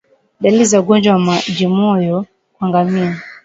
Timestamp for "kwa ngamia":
2.53-3.21